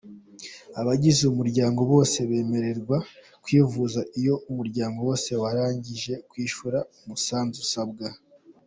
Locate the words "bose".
1.91-2.17